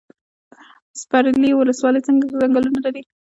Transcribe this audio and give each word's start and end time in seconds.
سپیرې 1.01 1.51
ولسوالۍ 1.55 2.01
ځنګلونه 2.07 2.79
لري؟ 2.85 3.01